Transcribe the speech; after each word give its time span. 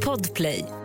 Podplay. 0.00 0.75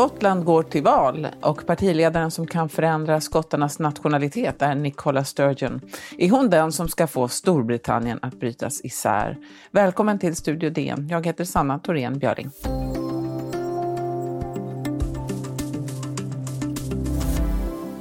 Skottland 0.00 0.44
går 0.44 0.62
till 0.62 0.82
val 0.82 1.26
och 1.40 1.66
partiledaren 1.66 2.30
som 2.30 2.46
kan 2.46 2.68
förändra 2.68 3.20
skottarnas 3.20 3.78
nationalitet 3.78 4.62
är 4.62 4.74
Nicola 4.74 5.24
Sturgeon. 5.24 5.80
Är 6.18 6.30
hon 6.30 6.50
den 6.50 6.72
som 6.72 6.88
ska 6.88 7.06
få 7.06 7.28
Storbritannien 7.28 8.18
att 8.22 8.34
brytas 8.34 8.84
isär? 8.84 9.36
Välkommen 9.70 10.18
till 10.18 10.36
Studio 10.36 10.70
DN. 10.70 11.08
Jag 11.10 11.26
heter 11.26 11.44
Sanna 11.44 11.78
Thorén 11.78 12.18
Björling. 12.18 12.50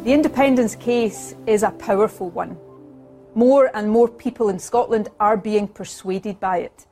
The 0.03 0.13
independence 0.13 0.77
case 0.77 1.36
is 1.45 1.63
a 1.63 1.72
powerful 1.86 2.31
one. 2.36 2.55
More 3.34 3.70
and 3.73 3.89
more 3.89 4.08
people 4.08 4.53
in 4.53 4.59
Scotland 4.59 5.08
are 5.17 5.38
being 5.38 5.67
persuaded 5.67 6.39
by 6.39 6.66
it. 6.66 6.88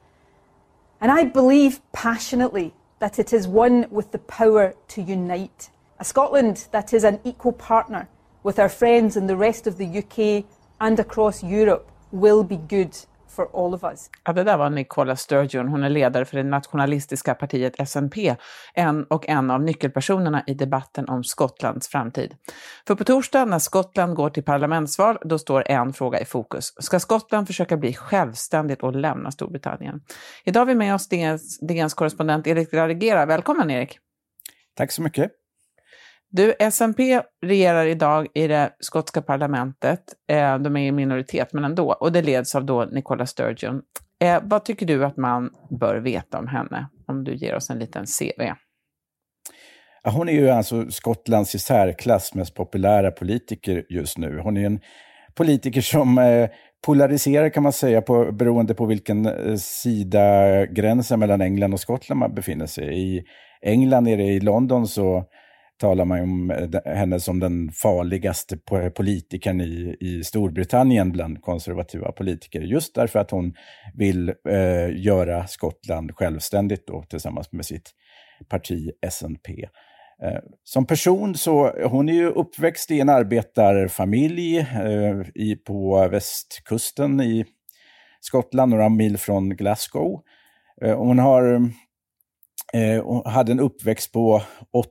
And 1.00 1.20
I 1.20 1.32
believe 1.34 1.78
passionately 1.92 2.72
that 3.00 3.20
it 3.20 3.34
is 3.34 3.48
one 3.48 3.86
with 3.90 4.12
the 4.12 4.20
power 4.20 4.74
to 4.90 5.02
unite. 5.02 5.70
A 6.00 6.06
Scotland 6.06 6.68
that 6.72 6.94
is 6.94 7.04
an 7.04 7.20
equal 7.24 7.54
partner 7.54 8.08
with 8.44 8.60
our 8.60 8.70
friends 8.70 9.18
in 9.18 9.28
the 9.28 9.36
rest 9.36 9.68
of 9.68 9.78
the 9.78 9.98
UK 10.00 10.46
and 10.80 11.00
across 11.00 11.44
Europe 11.44 11.90
will 12.12 12.44
be 12.44 12.58
good 12.58 12.98
for 13.38 13.66
all 13.66 13.74
of 13.74 13.84
us. 13.84 14.10
Ja, 14.24 14.34
det 14.34 14.44
där 14.44 14.58
var 14.58 14.70
Nicola 14.70 15.16
Sturgeon. 15.16 15.68
Hon 15.68 15.84
är 15.84 15.90
ledare 15.90 16.26
för 16.26 16.38
det 16.38 16.44
nationalistiska 16.44 17.36
partiet 17.36 17.90
SNP 17.90 18.36
en 18.74 19.04
och 19.04 19.30
en 19.30 19.52
av 19.52 19.64
nyckelpersonerna 19.64 20.44
i 20.48 20.54
debatten 20.54 21.10
om 21.10 21.24
Skottlands 21.24 21.88
framtid. 21.88 22.36
För 22.88 22.96
på 22.96 23.04
torsdag 23.04 23.46
när 23.46 23.60
Skottland 23.60 24.16
går 24.16 24.30
till 24.30 24.44
parlamentsval, 24.44 25.18
då 25.22 25.40
står 25.40 25.72
en 25.72 25.94
fråga 25.94 26.20
i 26.20 26.26
fokus. 26.26 26.74
Ska 26.80 27.00
Skottland 27.00 27.48
försöka 27.48 27.78
bli 27.78 27.94
självständigt 27.94 28.84
och 28.84 28.96
lämna 28.96 29.32
Storbritannien? 29.32 30.02
Idag 30.44 30.62
har 30.62 30.66
vi 30.66 30.76
med 30.76 30.96
oss 30.96 31.10
DNs, 31.10 31.60
DNs 31.60 31.94
korrespondent 31.94 32.48
Erik 32.48 32.74
Radegera. 32.74 33.26
Välkommen 33.26 33.72
Erik! 33.72 34.00
Tack 34.76 34.92
så 34.92 35.02
mycket! 35.02 35.47
Du, 36.30 36.54
SNP 36.72 37.22
regerar 37.46 37.86
idag 37.86 38.28
i 38.34 38.48
det 38.48 38.74
skotska 38.80 39.22
parlamentet. 39.22 40.00
Eh, 40.30 40.58
de 40.58 40.78
är 40.78 40.88
i 40.88 40.92
minoritet, 40.92 41.54
men 41.54 41.64
ändå. 41.64 41.94
Och 41.94 42.12
det 42.12 42.22
leds 42.22 42.56
av 42.56 42.66
då 42.66 42.86
Nicola 42.86 43.26
Sturgeon. 43.26 43.82
Eh, 44.20 44.40
vad 44.44 44.66
tycker 44.66 44.86
du 44.86 45.06
att 45.06 45.18
man 45.18 45.50
bör 45.80 45.96
veta 45.96 46.40
om 46.40 46.48
henne? 46.48 46.90
Om 47.08 47.24
du 47.24 47.36
ger 47.36 47.56
oss 47.56 47.70
en 47.70 47.80
liten 47.80 48.06
CV. 48.06 48.44
Ja, 50.04 50.12
hon 50.12 50.30
är 50.30 50.34
ju 50.34 50.50
alltså 50.50 50.92
Skottlands 50.92 51.56
i 51.56 51.60
särklass 51.60 52.34
mest 52.34 52.56
populära 52.56 53.12
politiker 53.12 53.86
just 53.90 54.18
nu. 54.18 54.40
Hon 54.40 54.58
är 54.58 54.66
en 54.66 54.80
politiker 55.36 55.82
som 55.82 56.18
eh, 56.18 56.50
polariserar 56.86 57.50
kan 57.50 57.64
man 57.64 57.74
säga 57.74 58.02
på, 58.02 58.32
beroende 58.32 58.74
på 58.74 58.86
vilken 58.86 59.26
eh, 59.26 59.56
sida 59.56 60.56
eh, 60.56 60.66
gränsen 60.66 61.20
mellan 61.20 61.42
England 61.42 61.74
och 61.74 61.80
Skottland 61.80 62.20
man 62.20 62.36
befinner 62.36 62.66
sig. 62.66 63.00
I 63.00 63.24
England, 63.62 64.04
nere 64.04 64.24
i 64.24 64.40
London, 64.40 64.88
så 64.88 65.24
talar 65.78 66.06
man 66.06 66.22
om 66.22 66.52
eh, 66.52 66.96
henne 66.96 67.20
som 67.20 67.40
den 67.40 67.72
farligaste 67.72 68.58
politikern 68.96 69.62
i, 69.62 69.98
i 70.00 70.24
Storbritannien 70.24 71.12
bland 71.12 71.42
konservativa 71.42 72.12
politiker. 72.12 72.62
Just 72.62 72.96
därför 72.96 73.20
att 73.20 73.32
hon 73.32 73.54
vill 73.94 74.30
eh, 74.30 74.98
göra 75.06 75.48
Skottland 75.48 76.12
självständigt 76.16 76.88
då, 76.88 77.04
tillsammans 77.04 77.52
med 77.52 77.66
sitt 77.66 77.92
parti 78.50 78.92
SNP. 79.10 79.68
Eh, 80.24 80.40
som 80.64 80.86
person 80.86 81.36
så 81.36 81.88
hon 81.88 82.10
är 82.10 82.14
ju 82.14 82.28
uppväxt 82.28 82.92
i 82.92 83.00
en 83.00 83.10
arbetarfamilj 83.10 84.58
eh, 84.58 85.22
i, 85.36 85.56
på 85.56 86.08
västkusten 86.12 87.22
i 87.22 87.46
Skottland, 88.20 88.72
några 88.72 88.90
mil 88.90 89.18
från 89.18 89.50
Glasgow. 89.50 90.22
Eh, 90.82 90.98
hon 90.98 91.20
har 91.20 91.72
Eh, 92.74 93.04
hon 93.04 93.22
hade 93.26 93.52
en 93.52 93.60
uppväxt 93.60 94.12
på 94.12 94.42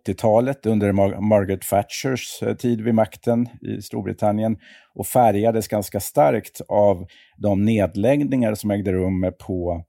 80-talet 0.06 0.66
under 0.66 0.92
Mar 0.92 1.20
Margaret 1.20 1.62
Thatchers 1.62 2.42
eh, 2.42 2.54
tid 2.56 2.81
vid 2.81 2.94
makten 2.94 3.48
i 3.62 3.82
Storbritannien 3.82 4.59
och 4.94 5.06
färgades 5.06 5.69
ganska 5.69 6.00
starkt 6.00 6.60
av 6.69 7.06
de 7.36 7.65
nedläggningar 7.65 8.54
som 8.54 8.70
ägde 8.70 8.92
rum 8.92 9.32
på, 9.47 9.84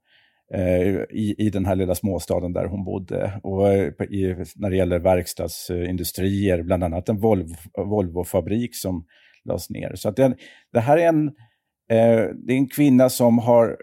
eh, 0.54 0.82
i, 1.10 1.34
i 1.38 1.50
den 1.50 1.66
här 1.66 1.76
lilla 1.76 1.94
småstaden 1.94 2.52
där 2.52 2.64
hon 2.64 2.84
bodde. 2.84 3.40
Och 3.42 3.68
eh, 3.68 3.92
i, 4.10 4.44
när 4.56 4.70
det 4.70 4.76
gäller 4.76 4.98
verkstadsindustrier, 4.98 6.62
bland 6.62 6.84
annat 6.84 7.08
en 7.08 7.18
Volvo, 7.18 7.54
Volvo 7.76 8.24
som 8.72 9.04
lades 9.44 9.70
ner. 9.70 9.94
Så 9.94 10.08
att 10.08 10.16
det, 10.16 10.36
det 10.72 10.80
här 10.80 10.98
är 10.98 11.08
en, 11.08 11.32
det 12.46 12.52
är 12.52 12.56
en 12.56 12.68
kvinna 12.68 13.08
som 13.08 13.38
har, 13.38 13.76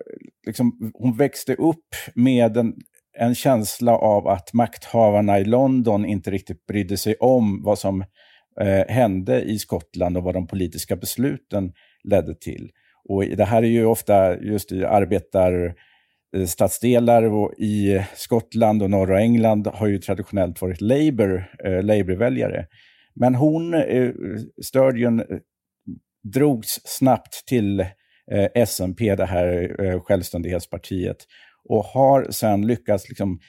liksom, 0.47 0.91
hon 0.94 1.17
växte 1.17 1.55
upp 1.55 1.95
med 2.15 2.57
en 2.57 2.73
en 3.17 3.35
känsla 3.35 3.97
av 3.97 4.27
att 4.27 4.53
makthavarna 4.53 5.39
i 5.39 5.45
London 5.45 6.05
inte 6.05 6.31
riktigt 6.31 6.65
brydde 6.65 6.97
sig 6.97 7.15
om 7.15 7.63
vad 7.63 7.79
som 7.79 8.01
eh, 8.61 8.85
hände 8.87 9.41
i 9.41 9.59
Skottland 9.59 10.17
och 10.17 10.23
vad 10.23 10.33
de 10.33 10.47
politiska 10.47 10.95
besluten 10.95 11.73
ledde 12.03 12.35
till. 12.35 12.71
Och 13.09 13.25
det 13.25 13.45
här 13.45 13.63
är 13.63 13.67
ju 13.67 13.85
ofta 13.85 14.39
just 14.39 14.71
i 14.71 14.85
arbetarstadsdelar 14.85 17.23
eh, 17.23 17.33
och 17.33 17.53
i 17.57 18.05
Skottland 18.15 18.83
och 18.83 18.89
norra 18.89 19.21
England 19.21 19.67
har 19.67 19.87
ju 19.87 19.97
traditionellt 19.97 20.61
varit 20.61 20.81
Labour, 20.81 21.51
eh, 21.65 21.83
Labour-väljare. 21.83 22.67
Men 23.15 23.35
hon, 23.35 23.73
eh, 23.73 24.11
Sturgeon, 24.63 25.19
eh, 25.19 25.25
drogs 26.33 26.79
snabbt 26.83 27.45
till 27.47 27.79
eh, 28.31 28.65
SNP, 28.65 29.15
det 29.15 29.25
här 29.25 29.81
eh, 29.83 30.01
självständighetspartiet, 30.01 31.17
och 31.69 31.83
har 31.83 32.31
sen 32.31 32.67
lyckats 32.67 33.09
liksom 33.09 33.39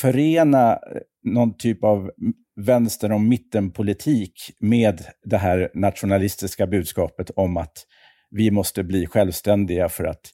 förena 0.00 0.72
eh, 0.72 0.78
någon 1.24 1.56
typ 1.56 1.84
av 1.84 2.10
vänster 2.56 3.12
och 3.12 3.20
mittenpolitik 3.20 4.32
med 4.58 5.04
det 5.24 5.36
här 5.36 5.70
nationalistiska 5.74 6.66
budskapet 6.66 7.30
om 7.30 7.56
att 7.56 7.86
vi 8.30 8.50
måste 8.50 8.84
bli 8.84 9.06
självständiga 9.06 9.88
för 9.88 10.04
att 10.04 10.30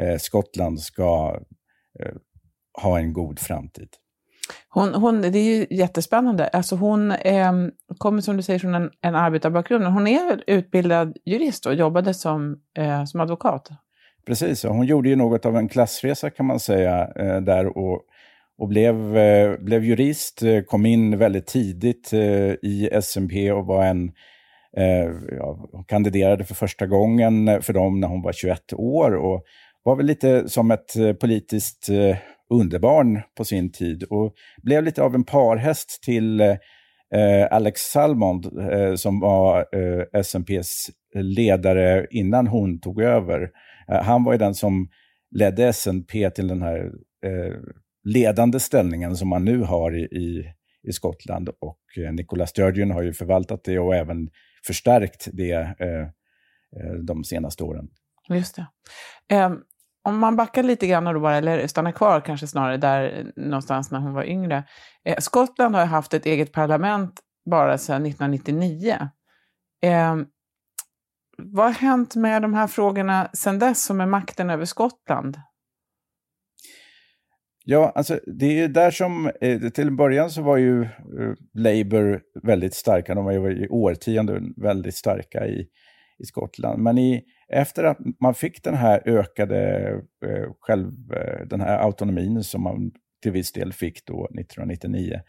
eh, 0.00 0.16
Skottland 0.18 0.80
ska 0.80 1.40
eh, 2.00 2.14
ha 2.82 2.98
en 2.98 3.12
god 3.12 3.38
framtid. 3.38 3.88
Hon, 4.68 4.94
hon, 4.94 5.20
det 5.20 5.38
är 5.38 5.56
ju 5.56 5.66
jättespännande. 5.70 6.48
Alltså 6.48 6.76
hon 6.76 7.12
eh, 7.12 7.52
kommer 7.98 8.20
som 8.20 8.36
du 8.36 8.42
säger 8.42 8.58
från 8.58 8.74
en, 8.74 8.90
en 9.00 9.14
arbetarbakgrund. 9.14 9.84
Hon 9.84 10.06
är 10.06 10.44
utbildad 10.46 11.16
jurist 11.24 11.66
och 11.66 11.74
jobbade 11.74 12.14
som, 12.14 12.56
eh, 12.78 13.04
som 13.04 13.20
advokat. 13.20 13.68
Precis, 14.26 14.64
hon 14.64 14.86
gjorde 14.86 15.08
ju 15.08 15.16
något 15.16 15.46
av 15.46 15.56
en 15.56 15.68
klassresa 15.68 16.30
kan 16.30 16.46
man 16.46 16.60
säga 16.60 17.08
eh, 17.16 17.40
där 17.40 17.78
och, 17.78 18.02
och 18.58 18.68
blev, 18.68 19.16
eh, 19.16 19.58
blev 19.58 19.84
jurist, 19.84 20.42
eh, 20.42 20.60
kom 20.60 20.86
in 20.86 21.18
väldigt 21.18 21.46
tidigt 21.46 22.12
eh, 22.12 22.52
i 22.62 22.88
SMP 22.92 23.52
och 23.52 23.66
var 23.66 23.84
en 23.84 24.12
eh, 24.76 25.10
ja, 25.38 25.84
kandiderade 25.88 26.44
för 26.44 26.54
första 26.54 26.86
gången 26.86 27.62
för 27.62 27.72
dem 27.72 28.00
när 28.00 28.08
hon 28.08 28.22
var 28.22 28.32
21 28.32 28.72
år 28.72 29.14
och 29.14 29.44
var 29.82 29.96
väl 29.96 30.06
lite 30.06 30.48
som 30.48 30.70
ett 30.70 30.92
politiskt 31.20 31.88
underbarn 32.50 33.20
på 33.36 33.44
sin 33.44 33.72
tid 33.72 34.02
och 34.02 34.32
blev 34.62 34.84
lite 34.84 35.02
av 35.02 35.14
en 35.14 35.24
parhäst 35.24 36.02
till 36.02 36.40
eh, 37.14 37.46
Alex 37.50 37.80
Salmond 37.80 38.46
eh, 38.72 38.94
som 38.94 39.20
var 39.20 39.58
eh, 39.58 40.22
SMPs 40.22 40.90
ledare 41.14 42.06
innan 42.10 42.46
hon 42.46 42.80
tog 42.80 43.02
över. 43.02 43.50
Eh, 43.92 44.02
han 44.02 44.24
var 44.24 44.32
ju 44.32 44.38
den 44.38 44.54
som 44.54 44.88
ledde 45.30 45.72
SNP 45.72 46.30
till 46.30 46.48
den 46.48 46.62
här 46.62 46.92
eh, 47.26 47.56
ledande 48.04 48.60
ställningen 48.60 49.16
som 49.16 49.28
man 49.28 49.44
nu 49.44 49.62
har 49.62 49.96
i, 49.96 50.02
i, 50.02 50.52
i 50.88 50.92
Skottland. 50.92 51.48
Och 51.48 51.80
eh, 52.04 52.12
Nicola 52.12 52.46
Sturgeon 52.46 52.90
har 52.90 53.02
ju 53.02 53.12
förvaltat 53.12 53.64
det 53.64 53.78
och 53.78 53.94
även 53.94 54.28
förstärkt 54.66 55.28
det 55.32 55.52
eh, 55.52 56.00
eh 56.00 56.94
de 57.02 57.24
senaste 57.24 57.64
åren. 57.64 57.88
Just 58.28 58.56
det. 58.56 58.66
Um, 59.36 59.62
om 60.02 60.18
man 60.18 60.36
backar 60.36 60.62
lite 60.62 60.86
grann 60.86 61.04
då 61.04 61.20
bara, 61.20 61.36
eller 61.36 61.66
stannar 61.66 61.92
kvar 61.92 62.20
kanske 62.20 62.46
snarare 62.46 62.76
där 62.76 63.32
någonstans 63.36 63.90
när 63.90 63.98
hon 63.98 64.12
var 64.12 64.24
yngre. 64.24 64.64
Eh, 65.04 65.18
Skottland 65.18 65.74
har 65.74 65.84
haft 65.84 66.14
ett 66.14 66.26
eget 66.26 66.52
parlament 66.52 67.20
bara 67.50 67.78
sedan 67.78 68.06
1999. 68.06 69.08
Vad 71.44 71.64
har 71.64 71.72
hänt 71.72 72.16
med 72.16 72.42
de 72.42 72.54
här 72.54 72.66
frågorna 72.66 73.30
sedan 73.32 73.58
dess, 73.58 73.84
som 73.84 74.00
är 74.00 74.06
makten 74.06 74.50
över 74.50 74.64
Skottland? 74.64 75.36
Ja, 77.64 77.92
alltså 77.94 78.20
det 78.26 78.60
är 78.60 78.68
där 78.68 78.90
som, 78.90 79.30
eh, 79.40 79.60
till 79.60 79.86
en 79.86 79.96
början 79.96 80.30
så 80.30 80.42
var 80.42 80.56
ju 80.56 80.82
eh, 80.82 80.88
Labour 81.54 82.20
väldigt 82.42 82.74
starka, 82.74 83.14
de 83.14 83.24
var 83.24 83.32
ju 83.32 83.64
i 83.64 83.68
årtionden 83.68 84.54
väldigt 84.56 84.94
starka 84.94 85.46
i, 85.46 85.66
i 86.18 86.24
Skottland. 86.24 86.82
Men 86.82 86.98
i, 86.98 87.24
efter 87.48 87.84
att 87.84 87.98
man 88.20 88.34
fick 88.34 88.64
den 88.64 88.74
här 88.74 89.02
ökade 89.08 89.88
eh, 90.26 90.52
själv, 90.60 90.92
eh, 91.12 91.46
den 91.46 91.60
här 91.60 91.78
autonomin 91.78 92.42
som 92.42 92.62
man 92.62 92.90
till 93.22 93.32
viss 93.32 93.52
del 93.52 93.72
fick 93.72 94.06
då 94.06 94.24
1999, 94.24 95.20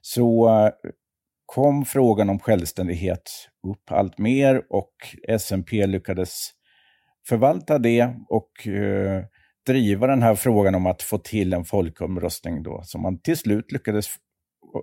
så 0.00 0.48
eh, 0.48 0.72
kom 1.46 1.84
frågan 1.84 2.30
om 2.30 2.38
självständighet 2.38 3.48
upp 3.68 3.92
allt 3.92 4.18
mer 4.18 4.62
och 4.70 4.92
SMP 5.28 5.86
lyckades 5.86 6.50
förvalta 7.28 7.78
det 7.78 8.14
och 8.28 8.68
eh, 8.68 9.24
driva 9.66 10.06
den 10.06 10.22
här 10.22 10.34
frågan 10.34 10.74
om 10.74 10.86
att 10.86 11.02
få 11.02 11.18
till 11.18 11.52
en 11.52 11.64
folkomröstning 11.64 12.62
då, 12.62 12.80
som 12.84 13.02
man 13.02 13.20
till 13.20 13.36
slut 13.36 13.72
lyckades 13.72 14.06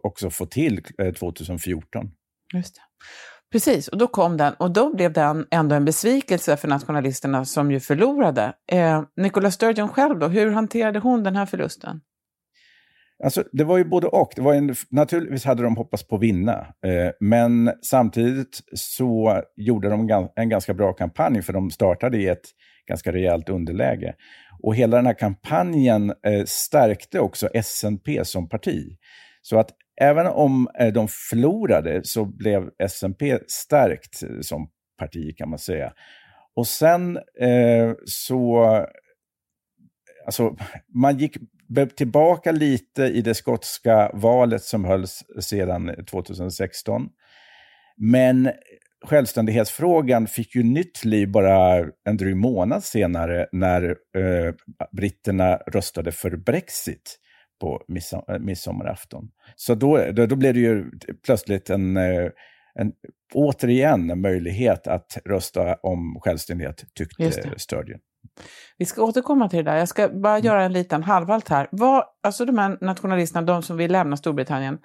också 0.04 0.30
få 0.30 0.45
till 0.45 0.81
eh, 0.98 1.13
2014. 1.13 2.12
Just 2.54 2.75
det. 2.75 2.81
Precis, 3.51 3.88
och 3.88 3.98
då 3.98 4.07
kom 4.07 4.38
den 4.38 4.54
och 4.54 4.71
då 4.71 4.95
blev 4.95 5.13
den 5.13 5.48
ändå 5.51 5.75
en 5.75 5.86
besvikelse 5.86 6.57
för 6.57 6.68
nationalisterna 6.68 7.45
som 7.45 7.71
ju 7.71 7.80
förlorade. 7.80 8.54
Eh, 8.71 9.04
Nicola 9.15 9.51
Sturgeon 9.51 9.89
själv 9.89 10.19
då, 10.19 10.27
hur 10.27 10.51
hanterade 10.51 11.00
hon 11.00 11.24
den 11.24 11.36
här 11.36 11.45
förlusten? 11.45 12.01
Alltså, 13.23 13.43
det 13.51 13.63
var 13.63 13.77
ju 13.77 13.85
både 13.85 14.07
och. 14.07 14.33
Det 14.35 14.41
var 14.41 14.53
en, 14.53 14.75
naturligtvis 14.89 15.45
hade 15.45 15.63
de 15.63 15.77
hoppats 15.77 16.07
på 16.07 16.15
att 16.15 16.21
vinna, 16.21 16.59
eh, 16.85 17.11
men 17.19 17.71
samtidigt 17.81 18.59
så 18.73 19.41
gjorde 19.55 19.89
de 19.89 20.29
en 20.35 20.49
ganska 20.49 20.73
bra 20.73 20.93
kampanj, 20.93 21.41
för 21.41 21.53
de 21.53 21.71
startade 21.71 22.17
i 22.17 22.27
ett 22.27 22.45
ganska 22.87 23.11
rejält 23.11 23.49
underläge. 23.49 24.15
Och 24.63 24.75
hela 24.75 24.97
den 24.97 25.05
här 25.05 25.13
kampanjen 25.13 26.09
eh, 26.09 26.43
stärkte 26.45 27.19
också 27.19 27.49
SNP 27.63 28.25
som 28.25 28.49
parti. 28.49 28.97
Så 29.41 29.59
att 29.59 29.69
även 30.01 30.27
om 30.27 30.67
eh, 30.79 30.93
de 30.93 31.07
förlorade 31.07 32.01
så 32.03 32.25
blev 32.25 32.69
SNP 32.89 33.39
stärkt 33.47 34.23
eh, 34.23 34.29
som 34.41 34.69
parti 34.99 35.37
kan 35.37 35.49
man 35.49 35.59
säga. 35.59 35.93
Och 36.55 36.67
sen 36.67 37.17
eh, 37.39 37.93
så, 38.05 38.65
alltså 40.25 40.55
man 40.95 41.17
gick 41.17 41.37
tillbaka 41.95 42.51
lite 42.51 43.04
i 43.04 43.21
det 43.21 43.33
skotska 43.33 44.12
valet 44.13 44.63
som 44.63 44.86
hölls 44.86 45.24
sedan 45.39 46.06
2016. 46.10 47.10
Men 47.98 48.51
självständighetsfrågan 49.06 50.27
fick 50.27 50.56
ju 50.56 50.63
nytt 50.63 51.06
liv 51.06 51.31
bara 51.31 51.86
en 52.06 52.18
dryg 52.18 52.36
månad 52.36 52.83
senare 52.83 53.48
när 53.51 53.83
eh, 53.89 54.54
britterna 54.92 55.56
röstade 55.56 56.12
för 56.12 56.38
Brexit 56.38 57.19
på 57.62 57.83
midsom 57.88 58.24
eh, 58.27 58.39
midsommarafton. 58.39 59.30
Så 59.56 59.75
då, 59.75 60.12
då, 60.12 60.25
då, 60.25 60.36
blev 60.36 60.54
det 60.54 60.60
ju 60.60 60.86
plötsligt 61.25 61.69
en, 61.69 61.98
eh, 61.98 62.30
en, 62.75 62.92
återigen 63.33 64.10
en 64.10 64.21
möjlighet 64.21 64.88
att 64.88 65.18
rösta 65.25 65.75
om 65.75 66.19
självständighet, 66.21 66.83
tyckte 66.94 67.24
Sturgeon. 67.57 68.00
Vi 68.77 68.85
ska 68.85 69.03
återkomma 69.03 69.50
till 69.50 69.65
det 69.65 69.71
där. 69.71 69.77
Jag 69.77 69.88
ska 69.88 70.09
bara 70.09 70.35
mm. 70.35 70.45
göra 70.45 70.63
en 70.63 70.74
liten 70.74 71.03
halvhalt 71.03 71.50
här. 71.50 71.68
Vad, 71.71 72.03
alltså 72.24 72.45
de 72.45 72.57
här 72.57 72.77
nationalisterna, 72.81 73.45
de 73.45 73.63
som 73.63 73.77
vill 73.77 73.91
lämna 73.91 74.18
Storbritannien, 74.18 74.77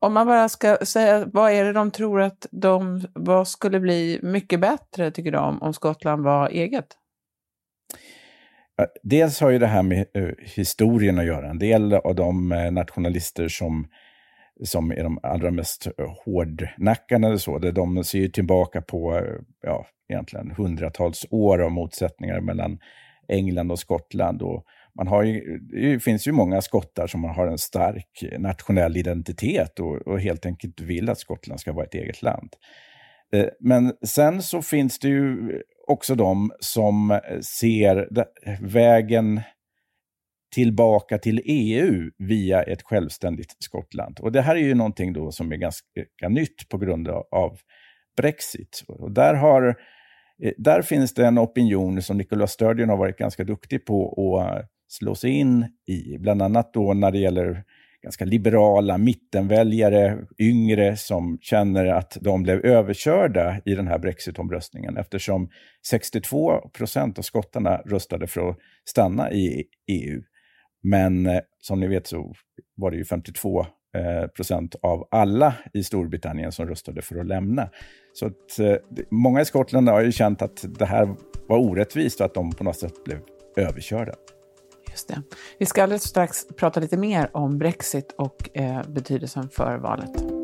om 0.00 0.12
man 0.12 0.26
bara 0.26 0.48
ska 0.48 0.76
säga, 0.76 1.26
vad 1.32 1.52
är 1.52 1.64
det 1.64 1.72
de 1.72 1.90
tror 1.90 2.20
att 2.20 2.46
de, 2.50 3.00
vad 3.14 3.48
skulle 3.48 3.80
bli 3.80 4.20
mycket 4.22 4.60
bättre, 4.60 5.10
tycker 5.10 5.32
de, 5.32 5.62
om 5.62 5.74
Skottland 5.74 6.24
var 6.24 6.48
eget? 6.48 6.86
Dels 9.02 9.40
har 9.40 9.50
ju 9.50 9.58
det 9.58 9.66
här 9.66 9.82
med 9.82 10.06
uh, 10.16 10.32
historien 10.38 11.18
att 11.18 11.24
göra. 11.24 11.50
En 11.50 11.58
del 11.58 11.94
av 11.94 12.14
de 12.14 12.52
uh, 12.52 12.70
nationalister 12.70 13.48
som, 13.48 13.88
som 14.64 14.90
är 14.90 15.02
de 15.02 15.18
allra 15.22 15.50
mest 15.50 15.86
eh, 15.86 16.12
hårdnackade, 16.24 17.38
så, 17.38 17.58
de 17.58 18.04
ser 18.04 18.18
ju 18.18 18.28
tillbaka 18.28 18.82
på 18.82 19.16
eh, 19.16 19.34
ja, 19.62 19.86
egentligen 20.08 20.50
hundratals 20.50 21.26
år 21.30 21.58
av 21.62 21.70
motsättningar 21.70 22.40
mellan 22.40 22.78
England 23.28 23.72
och 23.72 23.78
Skottland. 23.78 24.42
Och 24.42 24.64
man 24.98 25.06
har 25.06 25.22
ju, 25.22 25.58
det 25.58 26.00
finns 26.00 26.26
ju 26.28 26.32
många 26.32 26.62
skottar 26.62 27.06
som 27.06 27.24
har 27.24 27.46
en 27.46 27.58
stark 27.58 28.24
nationell 28.38 28.96
identitet 28.96 29.80
och, 29.80 29.94
och 29.94 30.20
helt 30.20 30.46
enkelt 30.46 30.80
vill 30.80 31.10
att 31.10 31.18
Skottland 31.18 31.60
ska 31.60 31.72
vara 31.72 31.86
ett 31.86 31.94
eget 31.94 32.22
land. 32.22 32.56
Eh, 33.32 33.46
men 33.60 33.92
sen 34.02 34.42
så 34.42 34.62
finns 34.62 34.98
det 34.98 35.08
ju 35.08 35.36
också 35.86 36.14
de 36.14 36.52
som 36.60 37.20
ser 37.42 38.08
vägen 38.60 39.40
tillbaka 40.52 41.18
till 41.18 41.42
EU 41.44 42.10
via 42.18 42.62
ett 42.62 42.82
självständigt 42.82 43.56
Skottland. 43.58 44.20
Och 44.20 44.32
det 44.32 44.42
här 44.42 44.56
är 44.56 44.60
ju 44.60 44.74
någonting 44.74 45.12
då 45.12 45.32
som 45.32 45.52
är 45.52 45.56
ganska 45.56 45.88
nytt 46.28 46.68
på 46.68 46.78
grund 46.78 47.08
av 47.08 47.58
Brexit. 48.16 48.84
Och 48.88 49.12
där, 49.12 49.34
har, 49.34 49.68
eh, 50.42 50.52
där 50.58 50.82
finns 50.82 51.14
det 51.14 51.26
en 51.26 51.38
opinion 51.38 52.02
som 52.02 52.18
Nicola 52.18 52.46
Sturgeon 52.46 52.88
har 52.88 52.96
varit 52.96 53.18
ganska 53.18 53.44
duktig 53.44 53.86
på 53.86 54.08
att 54.40 54.56
eh, 54.56 54.64
slå 54.88 55.14
sig 55.14 55.30
in 55.30 55.66
i, 55.86 56.18
bland 56.18 56.42
annat 56.42 56.74
då 56.74 56.94
när 56.94 57.10
det 57.10 57.18
gäller 57.18 57.64
ganska 58.02 58.24
liberala 58.24 58.98
mittenväljare, 58.98 60.18
yngre, 60.38 60.96
som 60.96 61.38
känner 61.40 61.86
att 61.86 62.18
de 62.20 62.42
blev 62.42 62.64
överkörda 62.64 63.60
i 63.64 63.74
den 63.74 63.88
här 63.88 63.98
brexitomröstningen 63.98 64.96
eftersom 64.96 65.48
62 65.86 66.60
procent 66.72 67.18
av 67.18 67.22
skottarna 67.22 67.76
röstade 67.76 68.26
för 68.26 68.50
att 68.50 68.58
stanna 68.84 69.32
i 69.32 69.64
EU. 69.86 70.22
Men 70.82 71.26
eh, 71.26 71.40
som 71.60 71.80
ni 71.80 71.88
vet 71.88 72.06
så 72.06 72.34
var 72.76 72.90
det 72.90 72.96
ju 72.96 73.04
52 73.04 73.66
eh, 73.96 74.26
procent 74.26 74.74
av 74.82 75.08
alla 75.10 75.54
i 75.72 75.84
Storbritannien 75.84 76.52
som 76.52 76.66
röstade 76.66 77.02
för 77.02 77.16
att 77.16 77.26
lämna. 77.26 77.70
Så 78.12 78.26
att, 78.26 78.58
eh, 78.58 78.76
många 79.10 79.40
i 79.40 79.44
Skottland 79.44 79.88
har 79.88 80.00
ju 80.00 80.12
känt 80.12 80.42
att 80.42 80.64
det 80.78 80.86
här 80.86 81.14
var 81.48 81.58
orättvist 81.58 82.20
och 82.20 82.26
att 82.26 82.34
de 82.34 82.52
på 82.52 82.64
något 82.64 82.78
sätt 82.78 83.04
blev 83.04 83.18
överkörda. 83.56 84.14
Just 84.90 85.08
det. 85.08 85.22
Vi 85.58 85.66
ska 85.66 85.82
alldeles 85.82 86.02
strax 86.02 86.46
prata 86.56 86.80
lite 86.80 86.96
mer 86.96 87.30
om 87.32 87.58
Brexit 87.58 88.14
och 88.18 88.56
eh, 88.58 88.82
betydelsen 88.88 89.48
för 89.48 89.76
valet. 89.76 90.41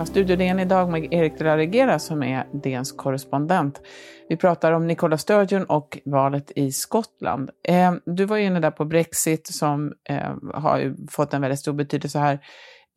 Ja, 0.00 0.06
Studio 0.06 0.36
DN 0.36 0.60
idag 0.60 0.90
med 0.90 1.12
Erik 1.12 1.38
de 1.38 1.44
la 1.44 1.56
Regera 1.56 1.98
som 1.98 2.22
är 2.22 2.46
DNs 2.52 2.92
korrespondent. 2.92 3.80
Vi 4.28 4.36
pratar 4.36 4.72
om 4.72 4.86
Nicola 4.86 5.18
Sturgeon 5.18 5.64
och 5.64 5.98
valet 6.04 6.52
i 6.56 6.72
Skottland. 6.72 7.50
Eh, 7.68 7.92
du 8.06 8.24
var 8.24 8.36
ju 8.36 8.44
inne 8.44 8.60
där 8.60 8.70
på 8.70 8.84
Brexit 8.84 9.46
som 9.46 9.92
eh, 10.08 10.34
har 10.54 11.10
fått 11.10 11.34
en 11.34 11.42
väldigt 11.42 11.58
stor 11.58 11.72
betydelse 11.72 12.18
här. 12.18 12.38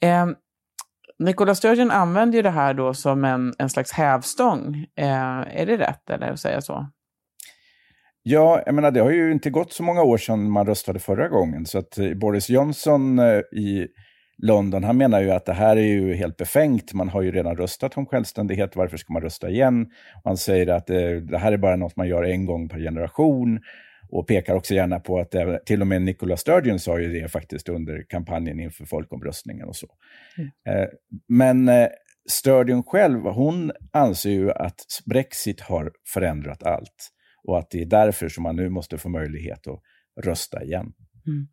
Eh, 0.03 0.27
Nicola 1.19 1.55
Sturgeon 1.55 1.91
använder 1.91 2.35
ju 2.35 2.41
det 2.41 2.49
här 2.49 2.73
då 2.73 2.93
som 2.93 3.25
en, 3.25 3.53
en 3.57 3.69
slags 3.69 3.91
hävstång. 3.91 4.85
Eh, 4.95 5.59
är 5.61 5.65
det 5.65 5.77
rätt 5.77 6.09
eller 6.09 6.31
att 6.31 6.39
säga 6.39 6.61
så? 6.61 6.87
Ja, 8.23 8.63
jag 8.65 8.75
menar 8.75 8.91
det 8.91 8.99
har 8.99 9.11
ju 9.11 9.31
inte 9.31 9.49
gått 9.49 9.73
så 9.73 9.83
många 9.83 10.03
år 10.03 10.17
sedan 10.17 10.51
man 10.51 10.65
röstade 10.65 10.99
förra 10.99 11.29
gången. 11.29 11.65
Så 11.65 11.79
att 11.79 11.97
eh, 11.97 12.13
Boris 12.13 12.49
Johnson 12.49 13.19
eh, 13.19 13.39
i 13.39 13.87
London, 14.37 14.83
han 14.83 14.97
menar 14.97 15.21
ju 15.21 15.31
att 15.31 15.45
det 15.45 15.53
här 15.53 15.77
är 15.77 15.85
ju 15.85 16.13
helt 16.13 16.37
befängt. 16.37 16.93
Man 16.93 17.09
har 17.09 17.21
ju 17.21 17.31
redan 17.31 17.57
röstat 17.57 17.97
om 17.97 18.05
självständighet, 18.05 18.75
varför 18.75 18.97
ska 18.97 19.13
man 19.13 19.21
rösta 19.21 19.49
igen? 19.49 19.91
Han 20.23 20.37
säger 20.37 20.67
att 20.67 20.87
det, 20.87 21.11
eh, 21.11 21.21
det 21.21 21.37
här 21.37 21.51
är 21.51 21.57
bara 21.57 21.75
något 21.75 21.95
man 21.95 22.07
gör 22.07 22.23
en 22.23 22.45
gång 22.45 22.69
per 22.69 22.79
generation 22.79 23.59
och 24.09 24.27
pekar 24.27 24.55
också 24.55 24.73
gärna 24.73 24.99
på 24.99 25.19
att 25.19 25.31
det, 25.31 25.65
till 25.65 25.81
och 25.81 25.87
med 25.87 26.01
Nicola 26.01 26.37
Sturgeon 26.37 26.79
sa 26.79 26.99
ju 26.99 27.21
det 27.21 27.29
faktiskt 27.29 27.69
under 27.69 28.05
kampanjen 28.09 28.59
inför 28.59 28.85
folkomröstningen 28.85 29.67
och 29.67 29.75
så. 29.75 29.87
Mm. 30.37 30.49
Eh, 30.69 30.87
men 31.27 31.69
eh, 31.69 31.87
Sturgeon 32.29 32.83
själv, 32.83 33.21
hon 33.21 33.71
anser 33.93 34.29
ju 34.29 34.51
att 34.51 34.81
Brexit 35.05 35.61
har 35.61 35.91
förändrat 36.13 36.63
allt 36.63 37.09
och 37.43 37.59
att 37.59 37.69
det 37.69 37.81
är 37.81 37.85
därför 37.85 38.29
som 38.29 38.43
man 38.43 38.55
nu 38.55 38.69
måste 38.69 38.97
få 38.97 39.09
möjlighet 39.09 39.67
att 39.67 39.81
rösta 40.25 40.63
igen. 40.63 40.93
Mm. 41.27 41.47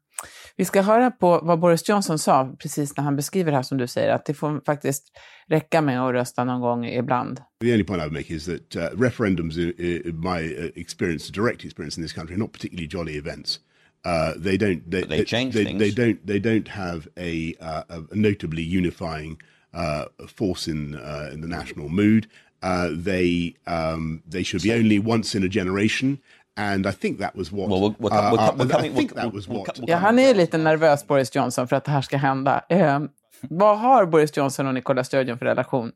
Vi 0.56 0.64
ska 0.64 0.82
höra 0.82 1.10
på 1.10 1.40
vad 1.42 1.60
Boris 1.60 1.88
Johnson 1.88 2.18
sa 2.18 2.56
precis 2.58 2.96
när 2.96 3.04
han 3.04 3.16
beskriver 3.16 3.50
det 3.50 3.56
här 3.56 3.62
som 3.62 3.78
du 3.78 3.86
säger, 3.86 4.14
att 4.14 4.26
det 4.26 4.34
får 4.34 4.62
faktiskt 4.66 5.04
räcka 5.46 5.80
med 5.80 6.02
att 6.02 6.12
rösta 6.12 6.44
någon 6.44 6.60
gång 6.60 6.86
ibland. 6.86 7.40
The 7.60 7.72
only 7.72 7.84
point 7.84 8.02
I 8.02 8.04
would 8.04 8.12
make 8.12 8.34
is 8.34 8.44
that 8.44 8.76
uh, 8.76 9.00
referendums, 9.00 9.58
in 9.58 10.20
my 10.20 10.56
uh, 10.56 10.70
experience, 10.74 11.32
direct 11.32 11.64
experience 11.64 12.00
in 12.00 12.04
this 12.04 12.12
country, 12.12 12.34
are 12.34 12.38
not 12.38 12.52
particularly 12.52 12.88
jolly 12.92 13.16
events. 13.16 13.60
Uh, 14.04 14.32
they 14.42 14.56
don't. 14.56 14.90
They, 14.90 15.02
they 15.02 15.24
change 15.24 15.52
they, 15.52 15.64
things. 15.64 15.78
They 15.78 15.90
don't. 15.90 16.26
They 16.26 16.38
don't 16.38 16.68
have 16.68 17.08
a, 17.18 17.54
uh, 17.60 17.82
a 17.88 18.16
notably 18.16 18.62
unifying 18.62 19.38
uh, 19.74 20.06
force 20.26 20.68
in 20.68 20.94
uh, 20.94 21.30
in 21.32 21.40
the 21.40 21.48
national 21.48 21.88
mood. 21.88 22.26
Uh, 22.62 22.88
they 22.92 23.54
um, 23.66 24.22
they 24.26 24.42
should 24.42 24.62
be 24.62 24.72
only 24.72 24.98
once 24.98 25.34
in 25.34 25.42
a 25.42 25.48
generation, 25.48 26.18
And 26.60 26.86
I 26.86 26.92
think 26.92 27.18
that 27.18 27.36
was 27.36 27.52
what... 27.52 27.70
Well, 27.70 27.80
we're, 27.80 27.94
we're, 27.98 28.10
we're, 28.10 28.52
we're 28.56 28.68
coming, 28.68 28.92
I 28.92 28.94
think 28.94 29.14
that 29.14 29.34
was 29.34 29.48
what... 29.48 29.80
Ja, 29.86 29.96
han 29.96 30.18
är 30.18 30.34
lite 30.34 30.58
nervös, 30.58 31.06
Boris 31.06 31.34
Johnson, 31.36 31.68
för 31.68 31.76
att 31.76 31.84
det 31.84 31.90
här 31.90 32.00
ska 32.00 32.16
hända. 32.16 32.64
Eh, 32.68 33.00
vad 33.42 33.78
har 33.78 34.06
Boris 34.06 34.36
Johnson 34.36 34.66
och 34.66 34.74
Nicola 34.74 35.04
Sturgeon 35.04 35.38
för 35.38 35.46
relation? 35.46 35.92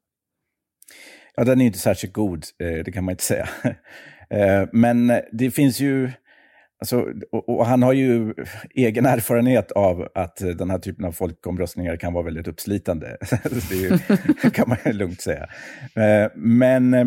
Ja, 1.36 1.44
den 1.44 1.60
är 1.60 1.66
inte 1.66 1.78
särskilt 1.78 2.12
god, 2.12 2.44
eh, 2.62 2.84
det 2.84 2.92
kan 2.92 3.04
man 3.04 3.12
inte 3.12 3.24
säga. 3.24 3.48
Eh, 4.30 4.68
men 4.72 5.12
det 5.32 5.50
finns 5.50 5.80
ju... 5.80 6.10
alltså, 6.80 7.06
och, 7.32 7.66
han 7.66 7.82
har 7.82 7.92
ju 7.92 8.34
egen 8.74 9.06
erfarenhet 9.06 9.72
av 9.72 10.08
att 10.14 10.36
den 10.36 10.70
här 10.70 10.78
typen 10.78 11.04
av 11.04 11.12
folkomröstningar 11.12 11.96
kan 11.96 12.12
vara 12.12 12.24
väldigt 12.24 12.48
uppslitande. 12.48 13.16
det 13.70 13.74
ju, 13.74 13.98
kan 14.50 14.68
man 14.68 14.96
lugnt 14.96 15.20
säga. 15.20 15.48
Eh, 15.94 16.30
men 16.34 16.94
eh, 16.94 17.06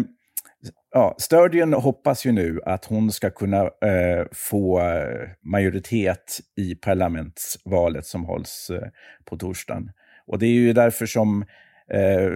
ja, 0.92 1.16
Sturgeon 1.18 1.74
hoppas 1.74 2.26
ju 2.26 2.32
nu 2.32 2.60
att 2.66 2.86
hon 2.86 3.12
ska 3.12 3.30
kunna 3.30 3.62
eh, 3.62 4.26
få 4.32 4.80
eh, 4.80 5.30
majoritet 5.42 6.40
i 6.58 6.76
parlamentsvalet 6.76 8.06
som 8.06 8.26
hålls 8.26 8.70
eh, 8.70 8.88
på 9.26 9.38
torsdagen. 9.38 9.92
Och 10.28 10.40
det 10.40 10.46
är 10.46 10.52
ju 10.52 10.74
därför 10.74 11.06
som 11.06 11.42
eh, 11.92 12.32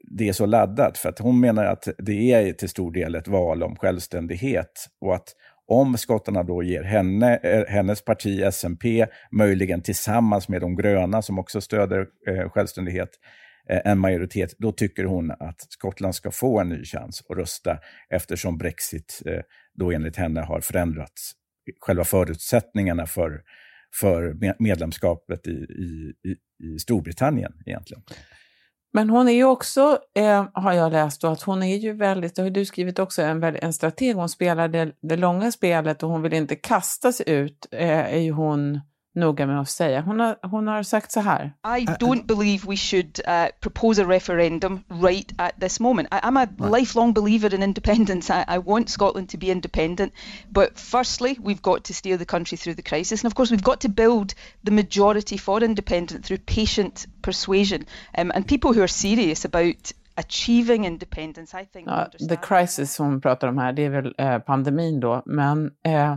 det 0.00 0.28
är 0.28 0.32
så 0.32 0.46
laddat, 0.46 0.98
för 0.98 1.08
att 1.08 1.18
hon 1.18 1.40
menar 1.40 1.64
att 1.64 1.88
det 1.98 2.32
är 2.32 2.52
till 2.52 2.68
stor 2.68 2.92
del 2.92 3.14
ett 3.14 3.28
val 3.28 3.62
om 3.62 3.76
självständighet 3.76 4.86
och 5.00 5.14
att 5.14 5.34
om 5.68 5.96
skottarna 5.96 6.42
då 6.42 6.62
ger 6.62 6.82
henne, 6.82 7.36
eh, 7.36 7.64
hennes 7.68 8.04
parti 8.04 8.42
SMP, 8.52 9.06
möjligen 9.30 9.82
tillsammans 9.82 10.48
med 10.48 10.60
de 10.60 10.76
gröna 10.76 11.22
som 11.22 11.38
också 11.38 11.60
stöder 11.60 12.06
eh, 12.28 12.50
självständighet, 12.50 13.08
eh, 13.08 13.45
Eh, 13.70 13.80
en 13.84 13.98
majoritet, 13.98 14.54
då 14.58 14.72
tycker 14.72 15.04
hon 15.04 15.30
att 15.30 15.60
Skottland 15.68 16.14
ska 16.14 16.30
få 16.30 16.60
en 16.60 16.68
ny 16.68 16.84
chans 16.84 17.22
att 17.28 17.36
rösta 17.36 17.78
eftersom 18.08 18.58
Brexit 18.58 19.22
eh, 19.26 19.40
då 19.74 19.92
enligt 19.92 20.16
henne 20.16 20.40
har 20.40 20.60
förändrat 20.60 21.12
själva 21.80 22.04
förutsättningarna 22.04 23.06
för, 23.06 23.42
för 24.00 24.36
medlemskapet 24.62 25.46
i, 25.46 25.50
i, 25.50 26.36
i 26.64 26.78
Storbritannien 26.78 27.52
egentligen. 27.66 28.02
Men 28.92 29.10
hon 29.10 29.28
är 29.28 29.32
ju 29.32 29.44
också, 29.44 29.98
eh, 30.14 30.48
har 30.52 30.72
jag 30.72 30.92
läst, 30.92 31.20
då, 31.20 31.28
att 31.28 31.42
hon 31.42 31.62
är 31.62 31.76
ju 31.76 31.92
väldigt, 31.92 32.34
det 32.34 32.42
har 32.42 32.50
du 32.50 32.64
skrivit 32.64 32.98
också, 32.98 33.22
en, 33.22 33.44
en 33.44 33.72
strateg. 33.72 34.14
Hon 34.16 34.28
spelar 34.28 34.68
det, 34.68 34.92
det 35.00 35.16
långa 35.16 35.52
spelet 35.52 36.02
och 36.02 36.10
hon 36.10 36.22
vill 36.22 36.32
inte 36.32 36.56
kasta 36.56 37.12
sig 37.12 37.30
ut, 37.30 37.66
eh, 37.70 38.14
är 38.14 38.18
ju 38.18 38.30
hon 38.30 38.80
noga 39.16 39.46
med 39.46 39.60
att 39.60 39.68
säga. 39.68 40.00
Hon 40.00 40.20
har, 40.20 40.36
hon 40.42 40.66
har 40.68 40.82
sagt 40.82 41.12
så 41.12 41.20
här. 41.20 41.52
I 41.78 41.84
don't 41.84 42.26
believe 42.26 42.68
we 42.68 42.76
should 42.76 43.20
uh, 43.28 43.48
propose 43.60 44.02
a 44.02 44.04
referendum 44.04 44.84
right 44.88 45.32
at 45.38 45.60
this 45.60 45.80
moment. 45.80 46.08
I, 46.12 46.20
am 46.22 46.36
a 46.36 46.46
right. 46.58 46.80
lifelong 46.80 47.12
believer 47.12 47.54
in 47.54 47.62
independence. 47.62 48.30
I, 48.30 48.44
I, 48.56 48.58
want 48.58 48.90
Scotland 48.90 49.28
to 49.30 49.38
be 49.38 49.46
independent. 49.46 50.12
But 50.50 50.78
firstly, 50.78 51.38
we've 51.42 51.62
got 51.62 51.84
to 51.84 51.94
steer 51.94 52.16
the 52.18 52.24
country 52.24 52.58
through 52.58 52.76
the 52.76 52.82
crisis. 52.82 53.24
And 53.24 53.32
of 53.32 53.34
course, 53.34 53.50
we've 53.50 53.64
got 53.64 53.80
to 53.80 53.88
build 53.88 54.34
the 54.64 54.72
majority 54.72 55.38
for 55.38 55.62
independence 55.62 56.26
through 56.26 56.38
patient 56.46 57.06
persuasion. 57.22 57.86
Um, 58.18 58.32
and 58.34 58.46
people 58.46 58.72
who 58.72 58.82
are 58.82 58.88
serious 58.88 59.44
about 59.44 59.92
achieving 60.16 60.84
independence, 60.84 61.54
I 61.54 61.64
think... 61.64 61.88
Ja, 61.88 62.08
the 62.28 62.36
crisis 62.36 62.98
hon 62.98 63.20
pratar 63.20 63.48
om 63.48 63.58
här, 63.58 63.72
det 63.72 63.84
är 63.84 63.90
väl 63.90 64.14
eh, 64.18 64.38
pandemin 64.38 65.00
då. 65.00 65.22
Men 65.26 65.70
eh, 65.84 66.16